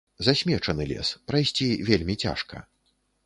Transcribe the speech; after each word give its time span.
Засмечаны 0.27 0.87
лес, 0.91 1.11
прайсці 1.31 1.67
вельмі 1.91 2.15
цяжка. 2.23 2.65